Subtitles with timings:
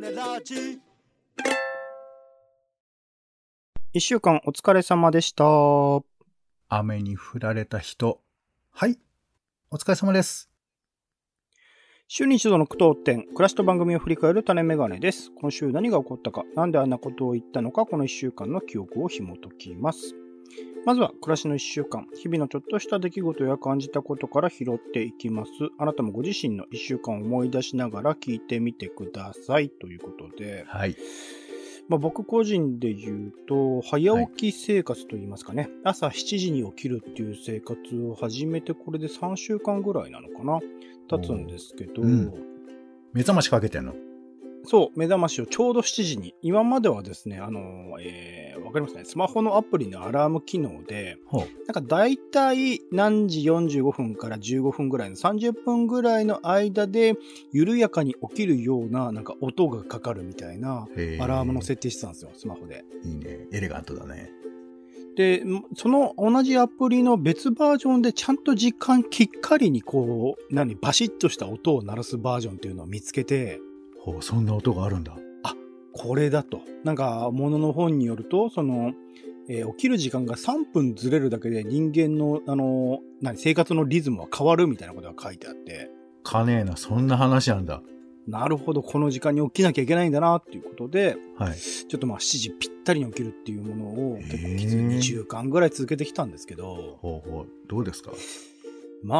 [0.00, 0.78] ネラジ
[3.94, 5.44] 一週間お疲れ様でした。
[6.68, 8.20] 雨に降られた人。
[8.72, 8.98] はい。
[9.70, 10.50] お疲れ様です。
[12.08, 15.30] 週に一度の苦闘点、暮らしと番組を振り返る種メガネです。
[15.40, 20.14] 今週何が起こったか、なんであんなことを言ったのか、この一週間の記憶を紐解きます。
[20.84, 25.50] まずは、暮らしの一週間、日々のちょっとした出来事や感じたことから拾っていきます。
[25.78, 29.68] あなたもご自身の一週間を思い出しながら聞いてみてください。
[29.70, 30.96] ということで、はい。
[31.88, 40.60] まあ、僕個人で言うと、早起き生活といいますかね、朝7時に起きるっていう生活を始めて、これで3週間ぐらいなのかな、
[41.08, 42.32] 経つんですけど、うん。
[43.12, 43.94] 目覚ましかけてんの？
[44.66, 51.16] そう、目覚ましをちょうど7時に、今まではですね、あの、えー、わかりますね、スマホのアプリのアラーム機能で。
[51.32, 57.14] なんか大体何時45分から15分ぐらいの30分ぐらいの間で、
[57.52, 60.88] 緩やかに起きるような、なんか音がかかるみたいな、
[61.20, 62.84] アラームの設定してたんですよ、スマホで。
[63.04, 63.46] いいね。
[63.52, 64.30] エレガントだね。
[65.16, 73.60] で、んその同じアプリの別バージョンでちゃんと時間きっかりにこう、何、バシッとした音を鳴らすバージョンっていうのを見つけて、
[74.12, 75.16] ほう、そんな音があるんだ。
[75.98, 76.60] これだと。
[76.84, 78.92] なんか、ものの本によると、その、
[79.48, 85.90] えー起きる時間が3分ずれるだけで人間の、あの、何、生活のリズムは変わるみたいなことが書いてあって、
[86.22, 87.80] かねえな、そんな話なんだ。
[88.26, 91.56] なるほど、この時間に起きなきゃいけないんだな、っていうことで、はい。
[91.56, 97.46] ちょっとまあ7時ぴったりに起きるっていうものを結構きつい2週間ぐらい続けてきたんですけど、ほうほう。
[97.68, 98.12] どうですか？
[99.02, 99.16] ま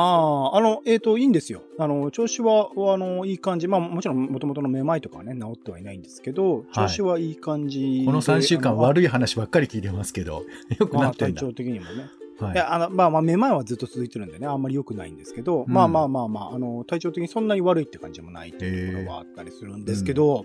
[0.53, 1.63] あ、あの、えっ、と、いいんですよ。
[1.79, 3.69] あの、調子は、あの、いい感じ。
[3.69, 10.43] まあ、もちろん、もともとのめまいとかはね、治ってはいないんですけど、調子はいい感じで、この3週間悪い話ばっかり聞いてますけど、
[10.79, 11.41] よくまあ、なってんだ。
[11.41, 12.11] 体調的にもね。
[12.39, 20.45] はいあの、まあまあ、めまいはずっと続いてるんでね、あんまり良くないんですけど、うんまあまあまあまあ、あの、体調的にそんなに悪いって感じもないっていうところはあったりするんですけど、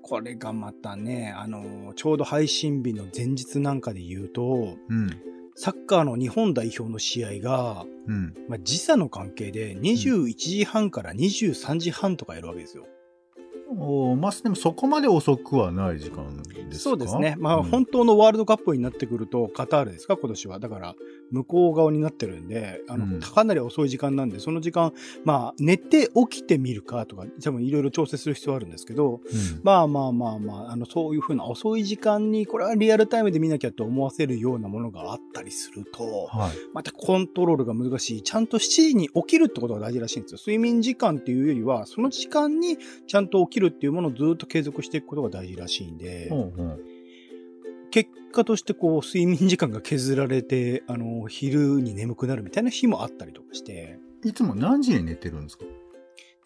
[0.00, 5.10] これがまたね、あの、ちょうど配信日の前日なんかで言うと、うん。
[5.58, 8.34] サッカーの日本代表の試合が、うん。
[8.46, 12.86] まあ、時差の関係で21時半から23時半とかやるわけですよ。
[13.78, 16.78] おーまあ、でもそこまで遅くはない時間ですか？
[16.78, 17.36] そうですね。
[17.38, 20.58] まあ、うん本当のワールドカップになってくると、カタールですか、今年は。
[20.58, 20.94] だから、
[21.30, 24.92] 向こう側になってるんで、あの、うんかなり遅い時間なんで、その時間、
[25.24, 36.50] まあ、寝て起きてみるかとか、多分いろいろ調整する必要あるんですけど、うんまあまあまあまあ、あの、そういうふうな遅い時間に、これはリアルタイムで見なきゃと思わせるようなものがあったりすると、はい。
[36.72, 38.22] またコントロールが難しい。
[38.22, 40.38] ちゃんと7時に起きるってことが大事らしいんですよ。
[40.38, 46.80] 睡眠時間っていうよりは、その時間にちゃんと起きるっていうものをずっと継続していくことが大事らしいんで、ほうほう。
[47.90, 55.64] 結果としてこう、睡眠時間が削られて、あの、昼に眠くなるみたいな日もあったりとかして、いつも何時に寝てるんですか？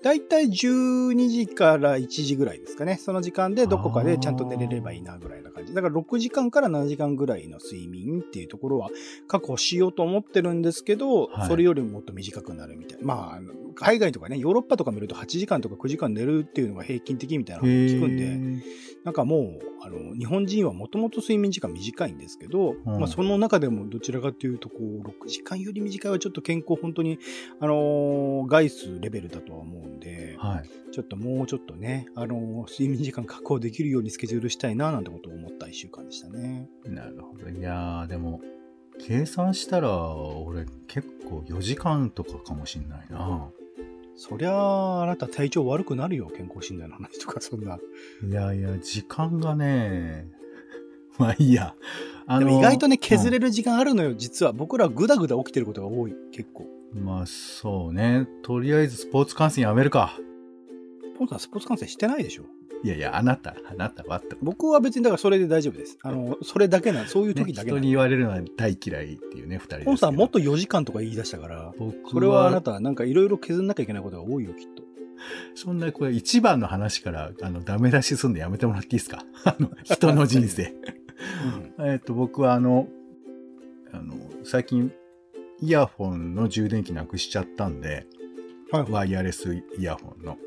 [0.03, 2.97] だいたい12時から1時ぐらいですかね。
[2.97, 5.75] その時間でどこかでちゃんと寝れればいいなぐらいな感じ。
[5.75, 8.91] だから6時間から7時間ぐらいの睡眠っていうところは
[9.29, 13.05] 確保しようと思ってるんですけど、はいそれよりももっと短くなるみたいな。
[13.05, 13.41] まあ
[13.75, 18.61] 海外とかね、ヨーロッパとか見ると8時間とか9時間寝るっていうのが平均的みたいなのを聞くんで、ー
[19.05, 27.19] なんかもう、あの、日本人はもともと睡眠時間短いんですけど、うんまあその中でもどちらかというと、こう、6時間より短いはちょっと健康本当に、
[27.61, 30.93] あのー外数レベルだとは思うんで、はい。
[30.93, 36.69] ちょっともうちょっとね、あのー睡眠時間確保できるようにスケジュールしたいな、なんてことを思った一週間でしたね。
[36.85, 37.49] なるほど。
[37.49, 38.41] いやー、でも、
[38.99, 43.51] 計算したら、俺結構4時間とかかもしんないな。
[44.23, 47.79] そりゃあ、あなた体調悪くなるよ、健康診断の話とか、そんな。
[48.23, 50.29] いやいや、時間がね、
[51.17, 51.75] まあいいや。
[52.27, 53.31] あでも意外とね、削る。
[53.31, 54.53] れる時間あるのよ、実は。
[54.53, 56.67] 僕らグダグダ起きてることが多い、結構。
[56.93, 58.29] まあそうね。
[58.43, 60.19] とりあえずスポーツ観戦やめるか。
[61.17, 62.45] ポンさん、スポーツ観戦してないでしょ
[62.83, 64.37] いやいや、あなた、あなたはって。
[64.43, 65.99] 僕は別にだからそれで大丈夫です。
[66.03, 69.85] あの、それだけな、そういうね時だけなんで人に言われるのは大嫌いっていうね、二人ですけど。
[69.85, 74.83] ポンさんもっと4時間とか言い出したから、僕それはあなたなんかいろいろ削んなきゃいけないことが多いよ、きっと。
[75.55, 79.25] そんなこれ一番の話から、あの、ダメ出しすんでやめてもらっていいですか？
[79.45, 80.75] あの、人の人生。
[81.81, 82.89] えっと、僕はあの、
[83.93, 84.15] あの、
[84.45, 84.91] 最近、
[85.61, 88.07] イヤホンの充電器なくしちゃったんで、
[88.73, 88.91] はい。
[88.91, 90.39] ワイヤレスイヤホンの。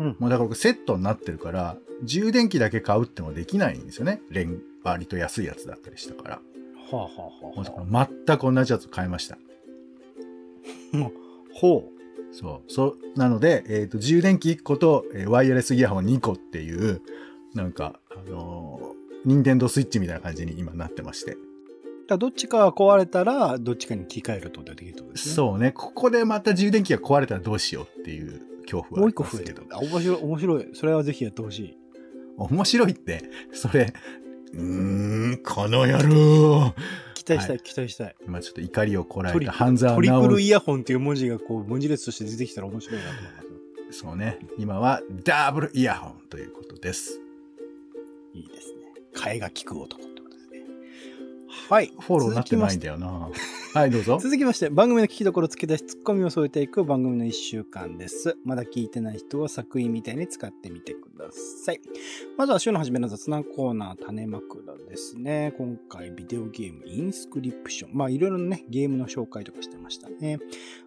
[0.00, 4.22] うんもうだからセットになってるから、充電器だけ買うってのはできないんですよね。
[4.30, 6.34] 連、割と安いやつだったりしたから。
[6.36, 6.40] は
[6.92, 7.08] あ、は
[7.54, 9.36] あはだから全く同じやつ買いました。
[10.96, 11.10] あ、
[11.52, 11.84] ほ
[12.32, 12.72] そう。
[12.72, 13.18] そう。
[13.18, 17.02] なので、えっ、と、充電器1個と、えーワイヤレスイヤホン2個っていう、
[17.54, 21.36] なんか、あのー、ニンテンドースイッチみたいな感じに今なってまして。
[22.08, 25.34] どっちかが壊れたら、どっちかに切り替えるとができるとですね。
[25.34, 25.72] そうね。
[25.72, 29.14] ここでまた充電器が壊れたらどうしようっていう恐怖はもう一。
[29.14, 29.66] 個増えてる。
[29.70, 30.70] あ、面白い、面白い。
[30.74, 31.78] それはぜひやってほしい。
[32.36, 33.22] 面白いって、
[33.52, 33.92] それ、
[34.52, 34.60] うー
[35.34, 36.74] ん、この野郎。
[37.14, 38.16] 期待したい、は期待したい。
[38.24, 43.42] 今ちょっと怒りをこらえた半沢トリプ直ルイヤホンっていう文字がこう、文字列として出てきたら面白いなと思いま
[43.92, 43.98] す。
[44.00, 44.38] そうね。
[44.56, 47.20] 今はダブルイヤホンということです。
[48.32, 48.80] いいですね。
[49.14, 50.09] 替えが利く男。
[51.68, 51.92] はい。
[52.00, 53.28] フォローになってないんだよな。
[53.74, 54.18] はい、どうぞ。
[54.20, 58.36] 続きまして、番組の聞きどころ付け出し、ツッコミを添えていく番組の1週間です。
[58.44, 61.80] まだ聞いてない人は作品みたいに使ってみてください。
[62.36, 65.54] まずは週の初めの雑談コーナー、種枕ですね。
[65.56, 67.90] 今回、ビデオゲーム、インスクリプション。
[67.94, 70.38] まあ、いろいろなね、ゲームの紹介とかしてましたね。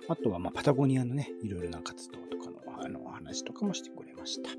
[0.08, 4.50] あとは、まあ、パタゴニアのね、いろいろな活動とかの、あの、話とかもしてくれました。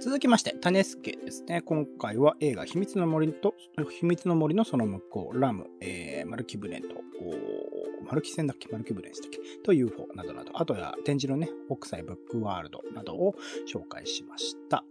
[0.00, 1.62] 続きまして、種助ですね。
[1.62, 3.54] 今回は映画、秘密の森と、
[3.90, 6.88] 秘密の森のその向こう、ラム、えー、マルキブレンと、
[8.04, 8.68] マルキ戦だっけ？
[8.70, 9.38] マルキブレンでしたっけ？
[9.64, 13.34] と UFO などなど、あとは展示のね、北斎ブックワールドなどを
[13.66, 14.84] 紹介しました。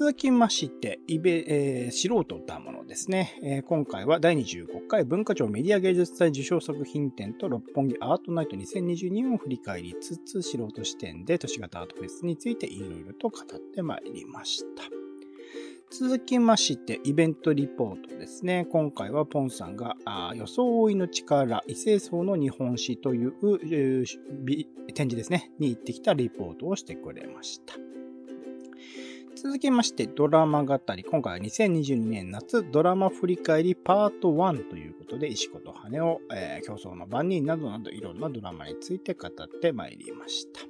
[0.00, 14.84] 続きまして、イベ、えー、素人だものですね、えー今回は第25回文化庁メディア芸術祭受賞作品展と六本木アートナイト2022を振り返りつつ、素人視点で都市型アートフェスについていろいろと語ってまいりました。
[15.90, 18.66] 続きまして、イベントリポートですね。
[18.72, 24.06] 今回はポンさんが、あー装いの力、異性層の日本史という、えー
[24.94, 27.99] 展示ですね、に行ってきたリポートをしてくれました。
[29.36, 31.04] 続きまして、ドラマ語り。
[31.04, 40.60] 今回は2022年夏ドラマ振り返りパート1ということで、石子と羽を、えー競争の番人などなどいろんなドラマについて語ってまいりました。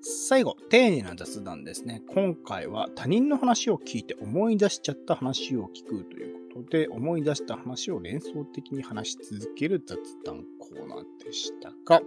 [0.00, 2.02] 最後、丁寧な雑談ですね。
[2.14, 12.02] 今回は他人の話を聞いて思い出しちゃった話を聞くということで、思い出した話を連想的に話し続ける雑談コーナーでしたが、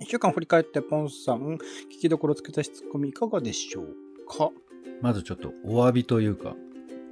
[0.00, 1.58] 一週間振り返ってポンさん、
[1.90, 3.96] 聞きどころつけたしツッコミいかがでしょう
[4.28, 4.50] か？
[5.00, 6.54] まずちょっとお詫びというか、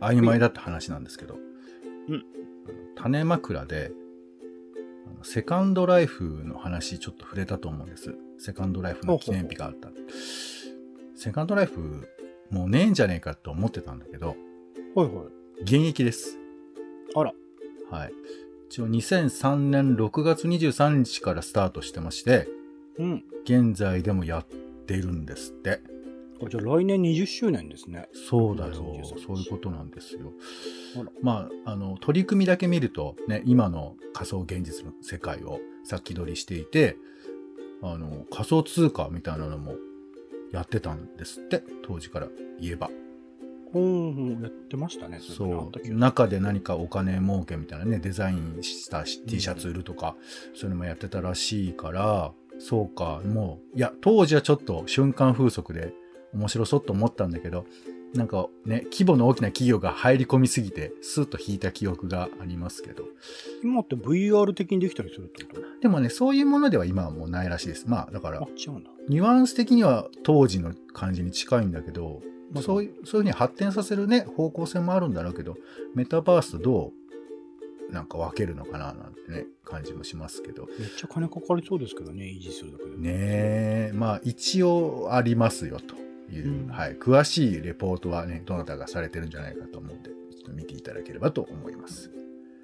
[0.00, 1.36] 曖昧だった話なんですけど、
[2.08, 2.24] うん
[2.96, 3.92] 種枕で、
[5.22, 8.14] セカンドライフの話ちょっと触れたと思うんです。
[8.38, 9.88] セカンドライフの記念日があった。
[11.14, 12.08] セカンドライフ、
[12.50, 14.36] もうねえんじゃねえかと思ってたんだけど、
[14.94, 15.62] はいはい。
[15.62, 16.38] 現役です。
[17.14, 17.32] あら。
[17.90, 18.12] はい。
[18.68, 22.48] 一応2003年6月23日からスタートしてまして、
[22.98, 23.24] うん。
[23.44, 24.46] 現在でもやっ
[24.86, 25.80] ているんですって。
[26.46, 28.08] あじゃあ来年20周年ですね。
[28.12, 29.18] そうだよ6月23。
[29.18, 30.32] 日そういうことなんですよ。
[31.22, 36.96] まあ、あの、取り組みだけ見ると、ね、今の仮想現実の世界を先取りしていて、
[37.82, 39.74] あの、仮想通貨みたいなのも
[40.52, 42.28] やってたんですって、当時から
[42.60, 42.90] 言えば。
[43.74, 45.20] うん、うん、やってましたね。
[45.20, 45.94] そう。
[45.94, 50.16] 中で何かお金儲けみたいなね、デザインした T シャツ売るとか、
[50.54, 55.92] そういうのもやってたらしいから、そうか、もう、いや、当時はちょっと瞬間風速で
[56.34, 57.64] 面白そうと思ったんだけど、
[58.14, 63.04] なんかね、規模の大きな企業が入り込みすぎて、スーッと引いた記憶がありますけど。
[63.62, 65.60] 今って VR 的にできたりするってこと？
[65.82, 67.84] でもね、そういうものでは今はもうないらしいです。
[67.86, 68.40] まあ、だから。
[69.08, 75.56] ニュアンス的には当時の感じに近いんだけど、まあそういう、そういうふうに発展させるね、方向性もあるんだろうけど、
[75.94, 76.92] メタバースとど
[77.90, 80.66] う、なんか分けるのかななんてね、感じもしますけど。
[80.78, 82.96] めっちゃ金かかりそうですけどね、維持するだけで。
[82.96, 85.94] ねえ、まあ一応ありますよと
[86.30, 86.96] いう、うんはい。
[86.96, 92.10] 詳しいレポートはね、どなたがされてるんじゃないかと思うんで、ちょっと見ていただければと思います。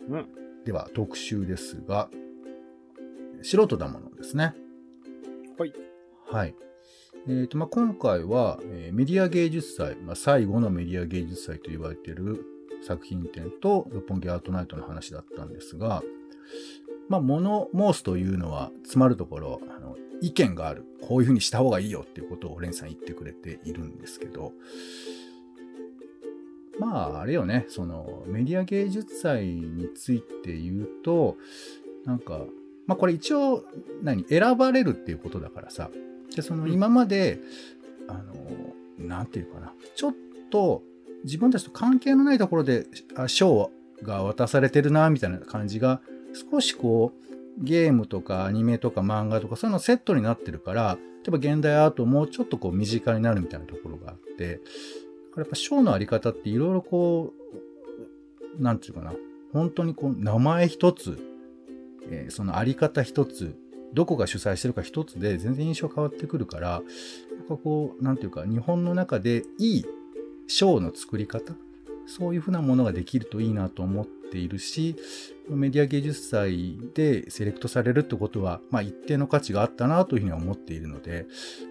[0.08, 0.26] うん。
[0.64, 2.10] では、特集ですが、
[3.42, 4.54] 素人だものですね。
[5.58, 5.72] はい。
[6.26, 6.54] はい。
[7.26, 12.44] えーとまあ、今回は、えーメディア芸術祭、まあ、最後のメディア芸術祭と言われている
[12.86, 16.02] 作品展と六本木アートナイトの話だったんですが、
[17.08, 20.84] まあ、物申すというのは、つまるところ、あの、意見がある。
[21.02, 24.52] こういうふうにした方がいいよっていうことをレンさん言ってくれているんですけど、
[26.78, 31.36] まあ、あれよね、その、メディア芸術祭について言うと、
[32.04, 32.40] なんか、
[32.86, 33.64] まあこれ一応、
[34.02, 35.90] 何、選ばれるっていうことだからさ、
[36.34, 36.72] で、そのうん。
[36.72, 37.40] 今まで、
[38.08, 38.34] あの、
[38.98, 40.14] なんていうかな、ちょっ
[40.50, 40.82] と
[41.24, 43.70] 自分たちと関係のないところであ賞
[44.02, 46.00] が渡されてるな、みたいな感じが、
[46.34, 54.60] 少しこう、ゲームとかアニメとか漫画とかそういうのセットになってるから、例えば現代アートもうちょっとこう身近になるみたいなところがあって、だか
[55.36, 57.32] らやっぱ賞のあり方っていろいろこ
[58.58, 59.14] う、なんていうかな、
[59.52, 61.18] 本当にこう名前一つ、
[62.10, 63.56] えーそのあり方一つ、
[63.94, 66.82] どこが主催してるか一つで全然印象変わってくるから、
[67.38, 69.86] なんかこう、なんていうか、日本の中でいい
[70.48, 71.54] 賞の作り方、
[72.06, 74.96] そういうふうなものができるといいなと思っているし、
[75.48, 81.26] メディア芸術祭でセレクトされるってことは、まあ一定の価値があったなというふうには思っているので、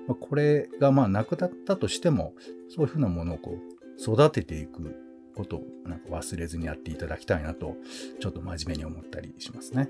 [0.08, 2.34] まあ、これがまあなくなったとしても、
[2.70, 4.96] そういうふうなものをこう、育てていく
[5.36, 7.76] ことをなんか忘れずにやっていただきたいなと、
[8.20, 9.90] ちょっと真面目に思ったりしますね。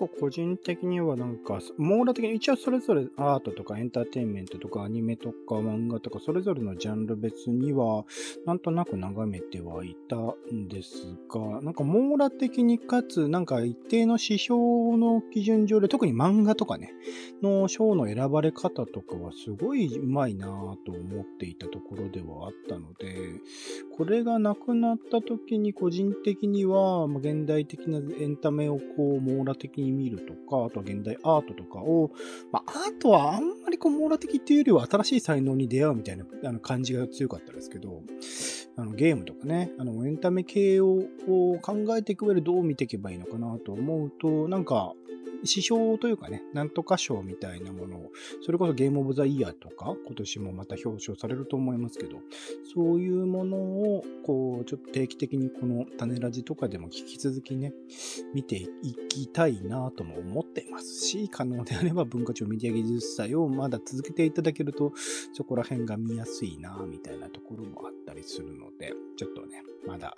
[0.00, 8.04] 構個人的にはなんか、網羅的に一応それぞれアートとかエンターテインメントとかアニメとか漫画とかそれぞれのジャンル別には
[8.46, 10.16] なんとなく眺めてはいた
[10.54, 14.58] んですが、なんか網羅的にかつなんか一定の指標
[14.96, 16.92] の基準上で特に漫画とかね、
[17.42, 20.50] の賞の選ばれ方とかはすごい上手いなぁ
[20.86, 23.40] と思っていたところではあったので、
[23.96, 32.10] これがなくなった時に個人的には、ま、現代的なエンタメをこう網羅的に見るとか、あとは現代アートとかを、
[32.52, 38.02] まあ、アートはあんまりこう網羅的っていうよりは新しい才能に出会うみたいなあの感じが強かったですけど、
[38.76, 41.02] あのゲームとかね、あのエンタメ系を
[41.62, 44.94] 考えていく上でどう見ていけばいいのかなと思うと、なんか、
[45.42, 48.10] 指標というかね、なんとか賞みたいなものを、
[48.42, 52.18] それこそゲームオブザイヤーとか、今年もまた表彰されると思いますけど、
[52.74, 57.72] そういうものを、こう、ちょっと定期的にこの種ラジとかでも引き続きね、
[58.34, 58.68] 見てい
[59.08, 64.92] きたいなとも思っていますし、可能であれば文化庁メディア技術祭をまだ続けていただけると、
[65.32, 70.16] そこら辺が見やすいなみたいなところもあったりするので、ちょっとね、まだ、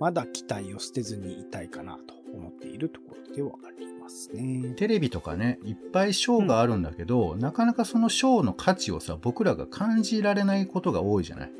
[0.00, 4.74] まだ期待を捨てずにいたいかなと思っているところではありますね。
[4.76, 11.52] テレビとかね、いっぱいショーがあるんだけど、うん、なかなかそのショーの価値をさ、僕らが感じられないことが多いじゃない。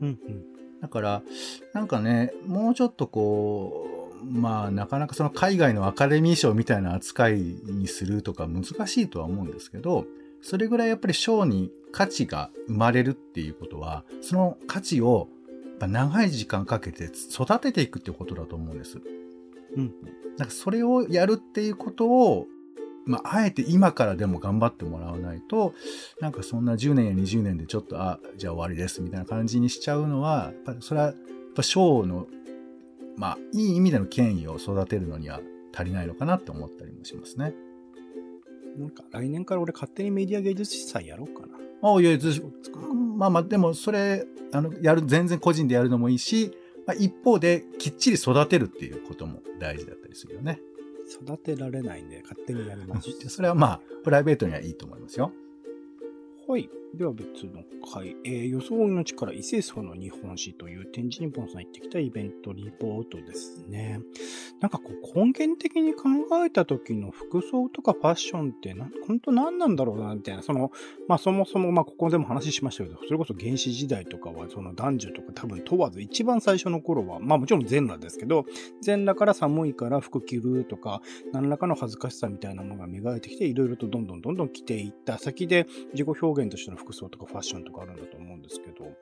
[0.00, 0.44] うんうん。
[0.80, 1.22] だから、
[1.74, 10.06] なんかね、もうちょっとこう、まあ、なかなかその海外のアカデミー賞みたいな扱いにするとか難しいとは思うんですけど、
[10.42, 15.28] それぐらいやっぱり賞に価値が生まれるっていうことは、その価値を
[15.80, 19.00] 長い時間かけて育てていくってことだと思うんです。
[19.76, 19.94] うん。
[20.36, 22.46] なんかそれをやるっていうことを、
[23.06, 25.74] まあ、あえて今からでも頑張ってもらわないと、
[26.20, 31.16] なんかそんな10年や20年でちょっと、あ、じゃあ終わりですみたいな感じにしちゃうのは、やっぱそれは、やっ
[31.54, 32.26] ぱ賞の、
[33.18, 35.40] まあ、いい意味での権威を育てるのには
[35.74, 37.52] 足りないのかなって思ったりもしますね。
[38.76, 41.58] なんか来年から俺勝手にメディア芸術祭やろうかな。
[41.82, 42.16] ああ、いや、
[43.16, 46.56] まあまあ、でもそれ、あの、やる、全然個人でやるのもいいし、
[46.86, 50.60] まあ、一方できっちり育てるっていうことも大事だったりするよね。
[51.10, 53.10] 育てられないんで勝手にやります。
[53.28, 55.32] それはまあ、プライベートにはいいと思いますよ。
[56.46, 56.70] はい。
[56.94, 64.00] では別の回、えー、予想の力異性層の日本史という展示にポンさん行ってきたイベントリポートですね。
[64.60, 66.08] なんかこう根源的に考
[66.44, 70.42] えた時の服装とかファッションってな、本当何なんだろうな、みたいな。
[70.42, 70.72] その、
[71.06, 78.46] まあそもそも、まあここでも話しましたけど、それこそ原始時代とかはその男女とか多分問わず一番最初の頃は、まあもちろん全裸ですけど、
[78.80, 81.02] 全裸から寒いから服着るとか、
[81.32, 88.92] 何らかの恥ずかしさみたいなものが磨いてきて、いろいろとどんどんどんどん着ていった先で自己表現としての服装とかファッションとかあるんだと思うんですけど、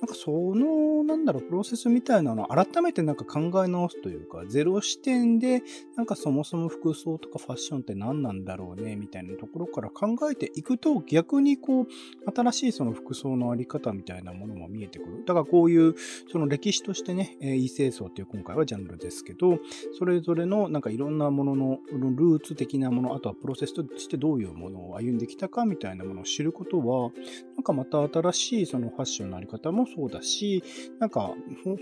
[0.00, 5.62] なんかその、なんだろう、プロセスみたいなのを改めてなんか考え直すというか、ゼロ視点で、
[5.96, 11.86] なんかそもそも服装とかファッションって何なんだろうね、みたいなところから考えていくと、逆にこう、
[12.34, 15.24] 新しいその服装のあり方みたいなものも見えてくる。
[15.24, 15.94] だからこういう、
[16.30, 19.58] その歴史としてね、え異性層っていう今回はジャンルですけど、
[19.98, 27.10] それぞれのなんかいろんなもののルーツ的なもの、あとはプロセスとしてどういうものを歩んできたかみたいなものを知ることは、
[27.56, 30.62] なんかまた新しいそのファッションのあり方もそうだし、
[30.98, 31.34] なんか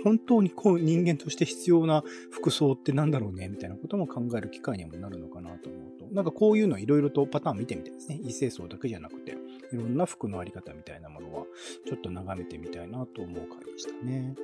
[0.05, 8.21] 本当にこう人間として必要な服装ってなんだろうねみたいなことも考える機会にもなるのかなと思うと、なんかこういうのいろいろとパターン見てみたいですね。
[8.25, 9.37] 異性層だけじゃなくて、
[9.73, 11.45] いろんな服のあり方みたいなものは
[11.87, 14.35] ちょっと眺めてみたいなと思う回でしたね。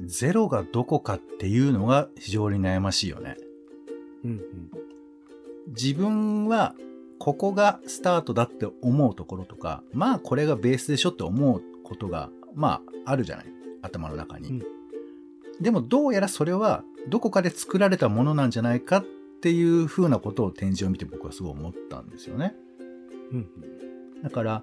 [0.00, 3.36] ゼロがどこかっていうのが非常に悩ましいよね。
[4.24, 4.40] うんうん。
[5.68, 6.74] 自分は
[7.18, 11.62] ここがスタートだって思うところとか、まあこれがベースでしょって思う
[11.92, 13.46] ことが、まああるじゃない。
[13.82, 14.48] 頭の中に。
[14.48, 14.62] うん、
[15.60, 19.04] でもどうやらそれはどこかで作られたものなんじゃないかっ
[19.40, 22.54] ていうふうなことを展示を見て僕はすごい思ったんですよね。
[23.32, 23.48] うん、
[24.22, 24.62] だから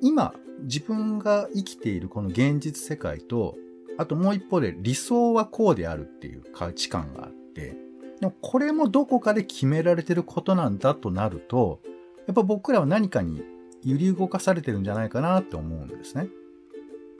[0.00, 3.56] 今自分が生きているこの現実世界と、
[3.98, 7.76] あともう一方で理想はこうであるっていう価値観があって、
[8.20, 11.80] でもこれもどこかで決められてることなんだとなると、
[12.26, 13.42] やっぱ僕らは何かに
[13.84, 16.28] 揺り動かされてるんじゃないかなって思うんですね。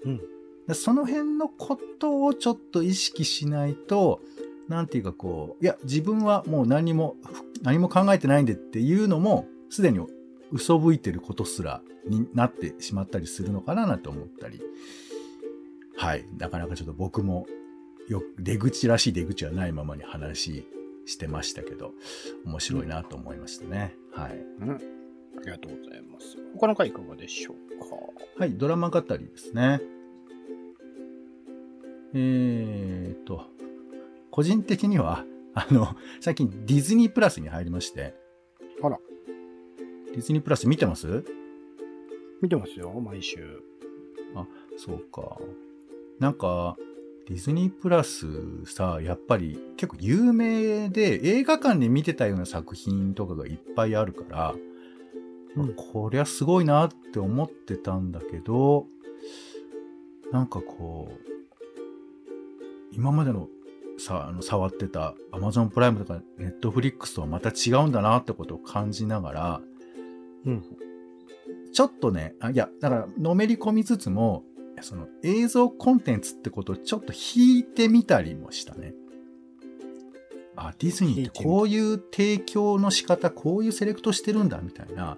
[0.05, 0.21] うん。
[0.75, 4.21] その辺のことをちょっと意識しないと、
[4.69, 7.17] なんていうかこう、いや、自分はもう何も、
[7.63, 10.01] 何も考えてないんでっていうのも、すでに
[10.51, 14.61] 嘘吹いてることすらになってしまったりするのかななんて思ったり。
[15.97, 16.27] はい。
[16.39, 17.47] なかなかちょっと僕も、
[18.09, 20.65] よ、出口らしい出口はないままに話
[21.07, 21.93] してましたけど、
[22.45, 23.97] 面白いなと思いましたね。
[24.13, 24.45] はい。
[24.61, 25.02] うん。
[25.45, 26.37] りがとうございます。
[26.55, 27.87] 他の回いかがでしょうか？
[28.39, 29.81] はい、ドラマ語りですね。
[32.15, 33.47] えーと、
[34.31, 38.15] 個人的には、あの、最近ディズニープラスに入りまして。
[38.83, 38.99] あら。
[40.13, 41.25] ディズニープラス見てます？
[42.43, 43.63] 見てますよ、毎週。
[44.77, 45.39] そうか。
[46.19, 46.77] なんか、
[47.29, 48.27] ディズニープラス
[48.67, 54.55] さ、やっぱり結構有名で映画館で見てたような作品とかがいっぱいあるから、
[55.57, 58.87] うんこりゃすごいなって思ってたんだけど、
[60.31, 61.33] なんかこう、
[62.93, 63.49] 今までの
[63.99, 69.61] さ、あの触ってた Amazon プライムとか Netflix とはまた違うんだなってことを感じながら、
[70.47, 70.65] うん。
[71.73, 74.45] ちょっとね、あいや、だから、のめり込みつつも、
[74.81, 78.95] その映像コンテンツってことをちょっと引いてみたりもしたね。
[80.57, 85.17] あ、ディズニーってこういう提供の仕方、こういうセレクトしてるんだ、みたいな。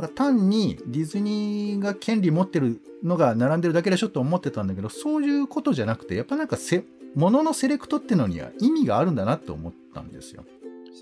[0.00, 6.84] だから単にディズニーが権利持ってるのが並んでるだけでしょと思ってたんだけど、そういうことじゃなくて、やっぱなんかせ、
[7.16, 10.44] もののセレクトってのには意味があるんだなって思ったんですよ。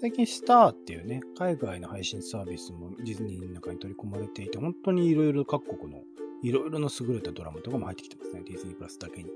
[0.01, 6.01] 最近スターっていうね、海外の配信サービスもディズニーの中に取り込まれていて、本当にいろいろ各国の
[6.43, 9.31] いろいろな優れたドラマとかも入ってきてますね、ディズニープラスだけに。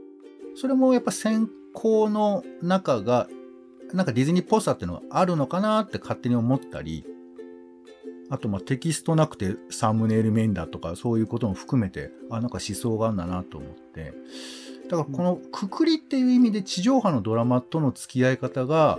[0.54, 3.28] それもやっぱ先行の中が、
[3.92, 7.04] なんかディズニーっぽさっていうのがあるのかなって勝手に思ったり、
[8.30, 14.14] あとまテキストなくてサムネイルメインだとかそういうことも含めて、あ、なんか思想があるんだなと思って。
[14.88, 18.98] だからこのくくりっていう意味で地上波のドラマとの付き合い方が、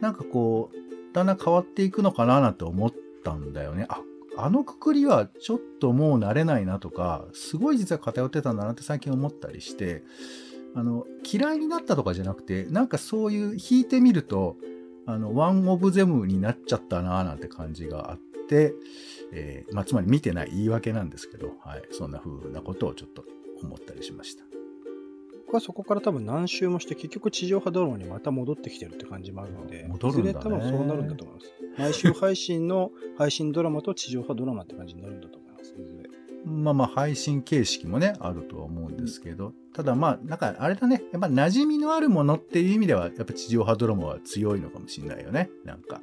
[0.00, 2.92] なんかこう、だんだん変わっていくのかななんて思っ
[3.24, 3.86] たんだよね。
[3.88, 4.00] あ、
[4.36, 10.02] あのくくりはちょっともう慣れないなとか、すごい実は偏ってたんだなって最近思ったりして、
[10.74, 14.56] あの、嫌いになったとかじゃなくて、なんかそういう弾いてみると、
[15.06, 18.74] あの、ワンオブゼムになっちゃったなぁなんて感じがあってて、
[19.32, 23.24] えーまあ、つまり見てない言い訳なんですけど、はい、そんな風なことをちょっと
[23.62, 24.44] 思ったりしました。
[25.46, 31.52] 僕はそこから多分何周もして結局地上波ドラマにまた戻ってきてるって感じもあるので、戻るんだねいずれ多分そうなるんだと思います。
[31.78, 35.72] 毎週配信の配信ドラマと地上波ドラマって感じになるんだと思います。
[35.72, 36.10] いずれ。
[36.44, 46.00] まあまあ配信形式もね、あるとは思うんですけど、ただまあ、なんかあれだね、やっぱ馴染みのあるものっていう意味では、やっぱ地上波ドラマは強いのかもしれないよね、なんか。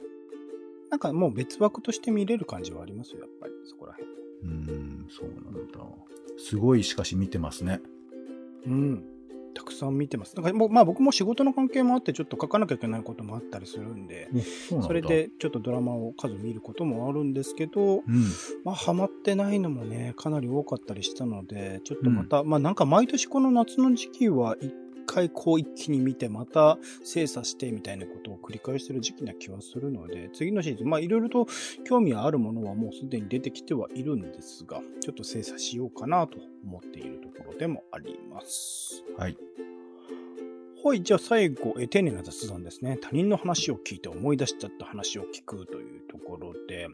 [0.94, 4.08] なんかもう別枠として見れる感じはありますよ、やっぱりそこら辺。
[4.44, 5.80] うーん、そうなんだ。
[6.38, 7.82] すごいしかし見てますね。
[8.68, 9.04] うん。
[9.56, 10.36] たくさん見てます。
[10.36, 14.30] なんかもうまあ僕も仕事の関係もあってちょっと書かなきゃいけないこともあったりするんで、
[14.70, 18.04] そうなんだそれ、でちょっとドラマを数見ることもあるんですけど、うん。
[18.64, 24.72] まあハマってないのもね、かなり多かったりしたので、ちょっとまた、まあなんか毎年この夏の時期は一
[25.06, 31.48] 回こう一気に見て、また精査してみたいなことを繰り返してる時期な気はするので、次のシーズン、まあいろいろと
[31.84, 39.04] 興味あるものはもうすでに出てきてはいるんですが、ちょっと精査しようかなと思っているところでもあります。
[39.18, 39.38] はい。
[40.86, 42.98] はい、じゃあ最後、え丁寧な雑談ですね。
[43.02, 46.90] 他人の話を聞いて思い出しちゃった話を聞くというところで、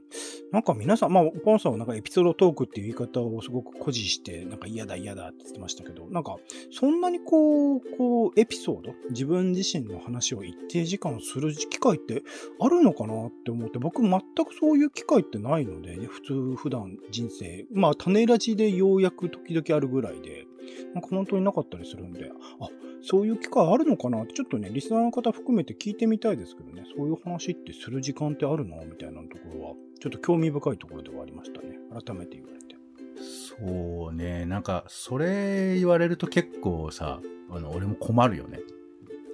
[0.52, 6.36] なんか皆さん、まあ、ポンさんはなんかエピソードトークっていう言い方をすごく誇示して、なんか嫌だ嫌だって言ってましたけど、なんか、
[6.72, 12.22] そんなにこう、こう、エピソード、自分自身の話を一定時間する機会って
[12.60, 14.22] あるのかなって思って、僕全く
[14.60, 20.46] そういう機会ってないので、ね、普通、普段人生、まあ、種ラジでようやく時々あるぐらいで、
[20.94, 22.70] なんか本当になかったりするんで、あ、
[23.02, 24.22] そういう機会あるのかな？
[24.24, 28.84] って、ちょっとね、リスナーの方含めて聞いてみたいですけどね、そういう話ってする時間ってあるの？
[28.86, 31.78] みたいなところは、ちょっと興味深いところではありましたね。
[31.92, 32.76] 改めて言われて。
[33.22, 38.60] そうね、なんか、それ言われると結構さ、あの、俺も困るよね。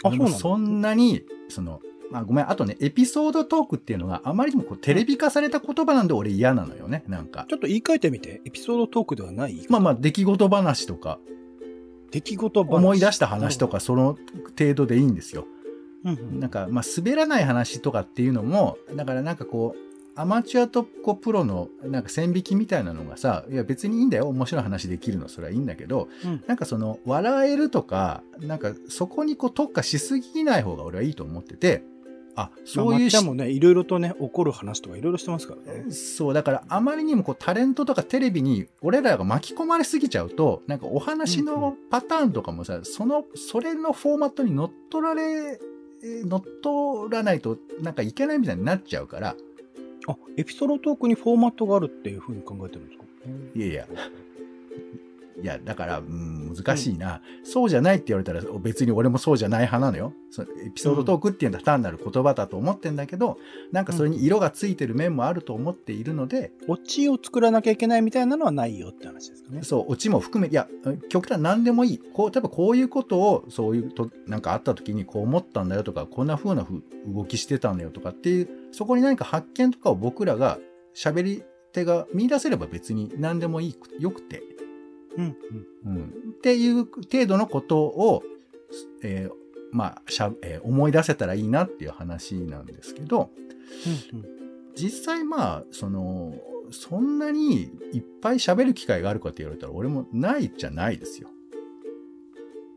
[0.03, 7.45] あそうそんなに、その、まあごめん、あとね、エピソードトークっていうのがあまりにもこうテレビ化された言葉なんで俺嫌なのよね、なんか。
[7.49, 9.65] ちょっと言い換えてみて、エピソードトークではない？
[9.69, 11.19] まあまあ、出来事話とか、
[12.15, 12.75] 出来事話。
[12.75, 14.17] 思い出した話とか、その
[14.57, 15.45] 程度でいいんですよ。
[16.05, 19.79] うんうんなんか、まあ、滑らない話とかっていうのも、だからなんかこう、
[20.17, 24.29] アマチュアとこうプロのなんか線引きみたいなのがさ、いや別にいいんだよ。
[24.29, 31.83] 面白い話できるの、それはいいんだけど、うんなんかその、笑えるとか、なんかそこにこう特化しすぎない方が俺はいいと思ってて、
[32.35, 35.91] あ、そういうしまもね、いろいろとね、起こる話とかいろいろしてますからね。
[35.91, 49.35] そう、だからあまりにもこうタレントとかテレビに俺らが巻き込まれすぎちゃうと、なんかお話うんうのパターンとかもさ、その、それのフォーマットに乗っ取られ、えー乗っ取らないとなんかいけないみたいになっちゃうから、
[50.07, 53.05] あ、エピソードトークにフォーマットがあるっていうふうに考えてるんですか？
[53.55, 53.87] いやいや、
[55.41, 60.13] いや、だから、うん、難しいな、そうじゃないって言われたら別に俺もそうじゃない派なのよ。
[60.31, 63.37] そエピソードトークっていうのは単なる言葉だと思ってんだけど、
[63.71, 69.63] なんかそれに色がついてる面もあると思っているので、オチを作らなきゃいけないみたいなのはないよって話ですかね。
[69.63, 70.67] そう、オチも含め、いや、
[71.09, 71.97] 極端何でもいい。
[71.97, 80.59] こう、例えばこういうことを、そういうと、なんかあった時にこう思ったんだよとか、こんな風なふ動きしてたんだよとかっていう、そこに何か発見とかを僕らが
[80.95, 84.41] 喋り手が見出せれば別に何でもいい、よくて。
[85.17, 85.37] うん、
[85.85, 86.03] うん。
[86.03, 88.23] っていう程度のことを、
[89.03, 89.33] えー
[89.71, 93.29] まあ、しゃ、えー思い出せたらいいなっていう話なんですけど、
[94.13, 94.19] うん。
[94.19, 94.25] うん。
[94.75, 96.35] 実際まあ、その、
[96.71, 101.29] そんなにいっぱい喋る機会があるかって言われたら俺もないじゃないですよ。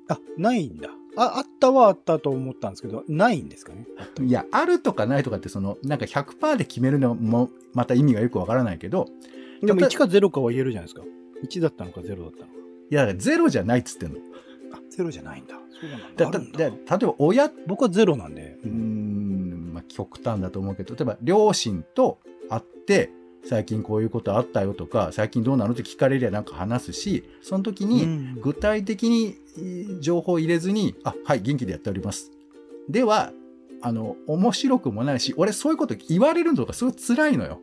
[0.08, 0.90] あ、ないんだ。
[1.16, 3.86] あ、あったはあったと思ったんですけど、ないんですかね？
[4.20, 9.06] いや、あるとかないとかってその、なんか100%で決めるのもまた意味がよくわからないけど、
[9.62, 11.02] でも例え1か0かは言えるじゃないですか。
[11.44, 12.48] 1だったのか0だったのか。
[12.90, 14.18] いや、ゼロじゃないっつってんの。
[14.72, 15.54] あ、0じゃないんだ。
[15.80, 16.30] そうなんだだ。
[16.30, 18.58] だだで例えば親、僕は0なんで。
[18.64, 23.10] うーん、まあ極端だと思うけど、例えば両親と会って、
[23.44, 32.30] 最近こういうことあったよとか、最近どうなのって聞かれりゃなんか話すし、その時に、うん具体的にえー情報を入れずに、あ、はい、元気でやっております。
[32.88, 33.32] では、
[33.80, 37.60] あの、面白くもないし、俺そういうこと言われるのとかすごい辛いのよ。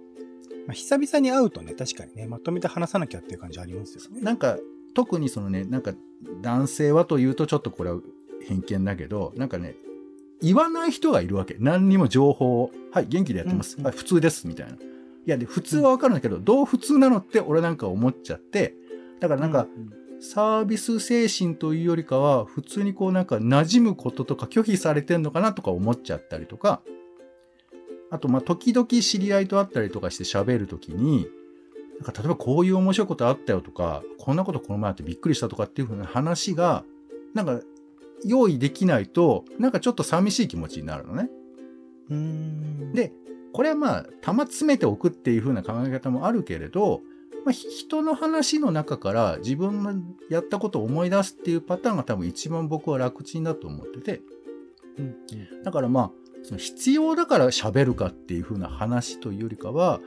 [0.67, 4.21] まあ、久々に会うとね、確かにね、まとめて話さなきゃっていう感じありますよね。
[4.21, 4.57] なんか、
[4.93, 5.93] 特にそのね、なんか、
[6.41, 7.99] 男性はというとちょっとこれは
[8.41, 9.75] 偏見だけど、なんかね、
[10.41, 11.55] 言わない人がいるわけ。
[11.59, 12.71] 何にも情報を。
[12.91, 13.77] はい、元気でやってます。
[13.77, 14.47] うんはい、普通です。
[14.47, 14.73] みたいな。
[14.73, 14.77] い
[15.25, 18.75] や、で、普通はわかるんだけど、どう普通なのって俺なんか思っちゃって、
[19.19, 19.67] だからなんか、
[20.19, 26.81] サービス精神というよりかは、普通にこうなんか馴染むこととか拒否されてんのかなとか思っちゃったりとか、
[28.11, 31.27] あとまあ時々知り合いと会ったりとかして喋るときに、
[31.99, 36.83] なんか例えばこういう面白いことあったよとか、こんなことこの前あってびっくりしたとかっていうふうな話が、
[37.33, 37.61] なんか
[38.23, 41.29] 用意できないと、なんかちょっと寂しい気持ちになるのね。
[42.93, 43.11] で、
[43.53, 47.01] これはまあ、玉詰めておくっていう風な考え方もあるけれど、
[47.45, 49.93] まあ、ひ人の話の中から自分の
[50.29, 54.21] やったことを思い出すっていうパターンが多分一番僕は楽ちんだと思ってて、
[54.97, 55.15] うん。
[55.63, 56.11] だからまあ、
[56.45, 59.99] その必要だから喋るかっていう風な話というよりかは、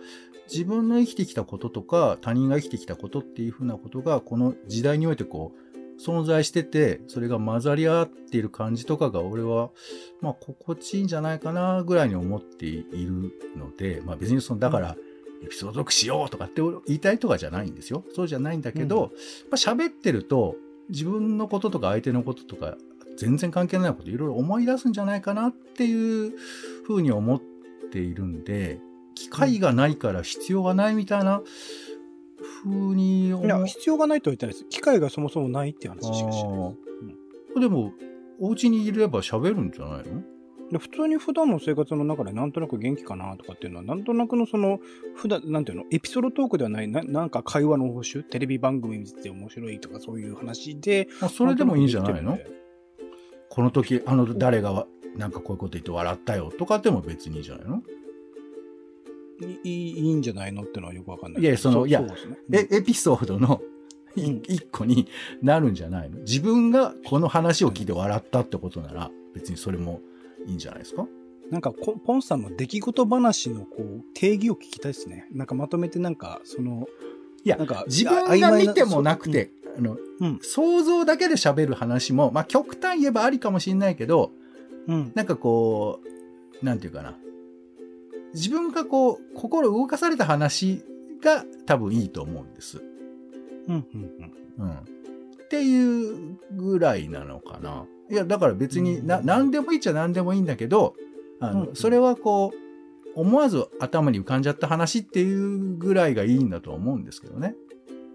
[0.50, 9.70] 自分の生きてきたこととか、他人が生きてきたことっていう風なことが、この時代においてこう、存在してて、それが混ざり合っている感じとかが、俺は、
[10.20, 14.96] まあ、心地いいんじゃないかな、ぐらいに思っているので、まあ別にその、だから、
[15.42, 18.04] エピソードトークしようとかって言いたいとかじゃないんですよ。
[18.14, 19.10] そうじゃないんだけど、うんま
[19.52, 20.56] あ喋ってると、
[20.88, 22.76] 自分のこととか相手のこととか、
[23.18, 26.32] 全然関係ないこといろいろ思い出すんじゃないかなっていう
[26.84, 27.42] ふうに思っ
[27.90, 28.80] ているんで、
[29.14, 31.42] 機会がないから必要がないみたいな
[32.62, 33.66] ふうに思いや、う。
[33.66, 34.64] 必要がないとは言ってないです。
[34.70, 36.70] 機会がそもそもないっていう話しかしてな
[37.56, 37.60] い。
[37.60, 37.92] でも、
[38.38, 40.22] お家にいれば喋るんじゃないの？
[40.70, 44.78] で普通に普段の生活の中でなんとなく元気かなとかっていうのは、なんとなくのその、
[45.16, 52.38] 普段、なんていうの、エピソードトークではない、ななんか会話の報酬、テレビ番組見てて面白いとかそういう話で、まあそれでもいいんじゃないの？
[53.50, 57.82] この時、あの誰がわなんかこういうこと言って笑ったよとかでも別にいいんじゃないの？
[59.40, 61.42] いいいいんじゃないのってのはよくわかんない。
[61.42, 62.08] いやそのいやね。
[62.52, 63.60] え、エピソードの
[64.16, 65.08] 一個に
[65.42, 66.18] なるんじゃないの？
[66.20, 70.00] 自分がこの話を聞いて笑ったってことなら、別にそれも
[70.46, 71.06] いいんじゃないですか？
[71.50, 75.26] なんかこポンさんの出来事話のこう定義を聞きたいですね。
[75.32, 76.86] なんかまとめてなんかその
[77.44, 84.32] いやなんか自分が見てもなくて、あの、うん想像だけで喋る話も、まあ極端言えばありかもしれないけど、
[84.88, 86.00] うんなんかこ
[86.62, 87.16] う、なんていうかな。
[88.34, 90.82] 自分がこう、心動かされた話
[91.22, 92.82] が多分いいと思うんです。
[93.68, 94.70] うんうんうん。
[94.72, 97.86] っていうぐらいなのかな。
[98.10, 100.94] いや、だから別にな、うん何でもいいっちゃ何でもいいんだけど、
[101.40, 102.58] あの、うんそれはこう、
[103.14, 107.54] 思わず頭に浮かんじゃった話っていうぐらいがいいんだと思うんですけどね。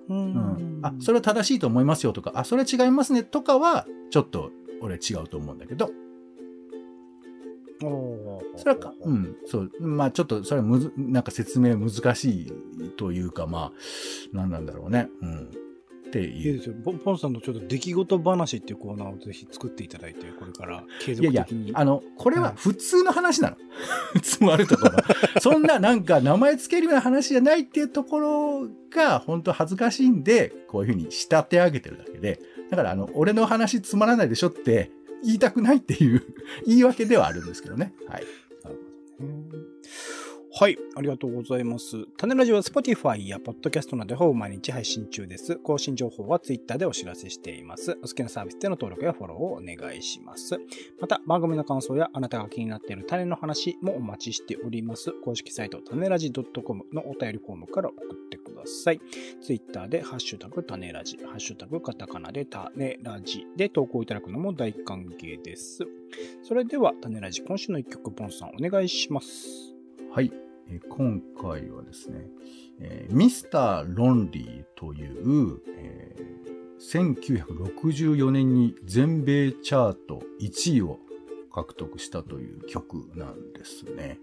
[0.09, 0.79] うん。
[0.81, 5.89] あ、それは正しいと思いますよとか、あ、それ違いますねとかは、ちょっと俺違うと思うんだけど、
[8.55, 12.53] それはか、うん、そう、まあちょっとそれはむず、なんか説明難しい
[12.97, 13.71] というか、まあ、
[14.31, 15.09] 何なんだろうね。
[15.21, 15.51] うん。
[16.19, 16.43] っていい。
[16.43, 16.75] ですよ。
[16.83, 23.57] ポンさんのちょっと出来事話っていうコーナーをぜひ作っていただいて、これから継いやいや続的に。、あの、これは普通の話なの。
[24.21, 25.39] つまるところ。
[25.41, 32.39] そんななんか名前つけるような話じゃないっていうところが本当恥ずかしいんで、こういうふうに仕立て上げてるだけで。
[32.69, 34.91] だからあの、俺の話つまらないでしょって
[35.23, 36.23] 言いたくないっていう
[36.67, 37.93] 言い訳ではあるんですけどね。
[38.07, 38.23] はい。
[38.63, 38.77] なる
[39.19, 39.63] ほどね
[40.55, 42.05] はい、ありがとうございます。
[42.15, 45.55] 種ラジは Spotify や Podcast などでほぼ毎日配信中です。
[45.55, 47.97] 更新情報は Twitter でお知らせしています。
[48.03, 50.59] お好きなサービスでの登録やフォローをお願いします。
[51.01, 55.11] また、番組の感想やあなたが気になっている種の話もお待ちしております。
[55.23, 59.01] 公式サイト、種ラジ .com のお便りフォームから送ってください。
[59.41, 65.79] Twitter でハッシュタグ種ラジ、ハッシュタグカタカナで種ラジで投稿いただくのも大歓迎です。
[66.43, 69.72] それでは、種ラジ、今週の一曲、ポンさんお願いします。
[70.13, 70.31] はい。
[70.69, 72.27] え今回はですね、
[72.79, 76.43] えーミスター・ロンリーという、えー
[76.79, 80.99] 1964年に全米チャート1位を
[81.51, 84.19] 獲得したという曲なんですね。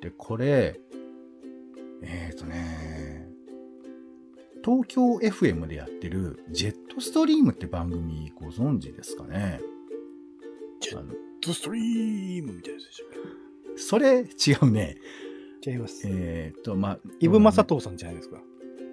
[0.00, 0.80] で、これ、
[2.02, 3.28] えっ、とね、
[4.64, 9.60] 東京 FM でやってるジェットストリームって番組ご存知ですかね？
[10.80, 11.12] ジェッあの
[11.44, 13.41] ドストリームみたいなやつでしょ
[13.82, 14.96] それ違うね。
[15.66, 16.02] 違います。
[16.06, 18.38] えっ、と、まあ、イブ・マサトウさんじゃないですか。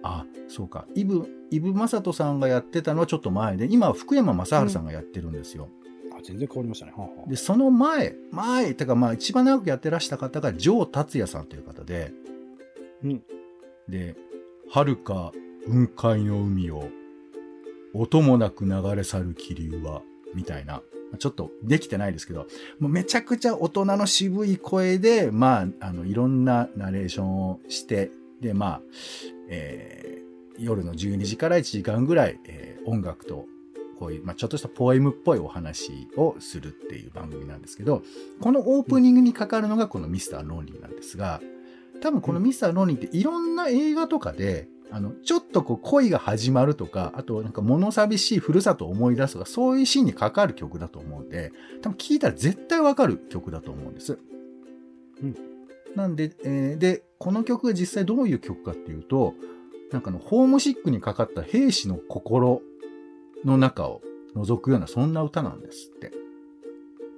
[0.04, 0.86] あ、そうか。
[0.96, 5.70] イブ、イブ・マサトさんがやってたのはちょっと前で、今は福山雅治さんがやってるんですよ。
[6.18, 6.94] あ、全然変わりましたね。
[6.96, 12.12] はあはあで、その前、前、てかまあ一番長くやってらした方が、ジョー達也さんという方で、
[13.04, 13.24] うん。
[13.88, 14.16] で、
[14.70, 15.32] 遥か
[15.66, 16.84] 雲海の海を、
[17.94, 20.02] 音もなく流れ去る気流は、
[20.36, 20.82] みたいな。
[21.18, 22.48] ちょっとできてないですけど、
[22.80, 28.82] もうめちゃくちゃ大人の渋い声で、まあ、あの、いろんなナレーションをして、で、まあ、
[29.50, 30.20] えー
[30.62, 33.46] 夜の12時から1時間ぐらい、えー音楽と、
[34.00, 38.02] こういう、まあ、ちょっとしたポエムっぽいお話をするっていう番組なんですけど、
[38.42, 41.42] このオープニングにかかるのがこのミスター・ロンリーなんですが、
[42.02, 54.20] 多分このミスター・ロンリーっていろんな映画とかで、あの、ちょっとこう恋が始まるとか、あとなんか物寂しいふるさとを思い出すとか、そういうシーンにかかる曲だと思うんで、多分聴いたら絶対わかる曲だと思うんです。
[55.22, 55.36] うん
[55.96, 59.34] なんで、えーで、この曲が実際どういう曲かっていうと、
[59.92, 62.62] なんかあの、ホームシックにかかった兵士の心
[63.44, 64.02] の中を
[64.36, 66.12] 覗くような、そんな歌なんですって。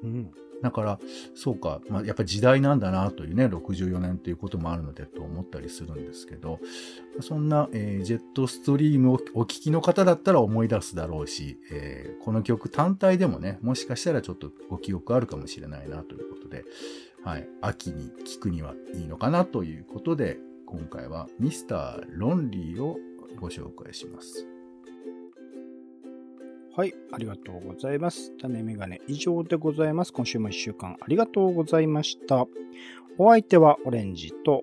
[0.04, 0.32] うん。
[0.62, 1.00] だから、
[1.36, 6.60] そうか、まあ、やっぱり時代なんだなというね、64年ということもあるのでと思ったりするんですけど、
[7.22, 16.64] そんな、えージェットストリームをお聴きの方だったら思い出すだろうし、えーこの曲単体でもね、もしかしたらちょっとご記憶あるかもしれないなということで、
[17.24, 22.98] はい、秋に聴くにはいいのかなということで、今回はミスター・ロンリーを
[23.40, 24.51] ご紹介します。
[26.74, 28.32] はい、ありがとうございます。
[28.38, 30.14] 種メガネ以上でございます。
[30.14, 32.48] 今週も一週間ありがとうございました。
[33.18, 34.62] お相手はオレンジと、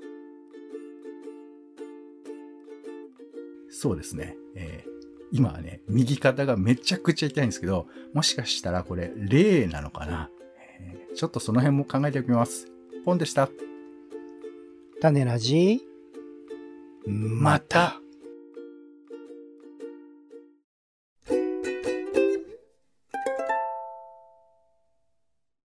[3.68, 4.36] そうですね。
[4.54, 4.98] えー
[5.30, 10.30] 今はね、右肩がめちゃくちゃ痛いんですけど、もしかしたらこれ、霊なのかな、
[10.80, 12.72] えーちょっとその辺も考えておきます。
[13.04, 13.50] ポンでした。
[15.02, 15.82] 種ラジ、
[17.06, 18.00] また。